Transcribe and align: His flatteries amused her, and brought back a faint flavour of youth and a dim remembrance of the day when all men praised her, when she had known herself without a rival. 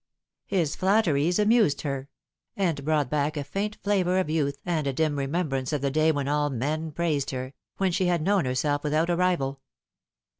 His 0.47 0.75
flatteries 0.75 1.37
amused 1.37 1.81
her, 1.81 2.09
and 2.57 2.83
brought 2.83 3.07
back 3.11 3.37
a 3.37 3.43
faint 3.43 3.75
flavour 3.83 4.17
of 4.17 4.31
youth 4.31 4.59
and 4.65 4.87
a 4.87 4.93
dim 4.93 5.15
remembrance 5.15 5.71
of 5.73 5.81
the 5.81 5.91
day 5.91 6.11
when 6.11 6.27
all 6.27 6.49
men 6.49 6.91
praised 6.91 7.29
her, 7.29 7.53
when 7.77 7.91
she 7.91 8.07
had 8.07 8.23
known 8.23 8.45
herself 8.45 8.83
without 8.83 9.11
a 9.11 9.15
rival. 9.15 9.61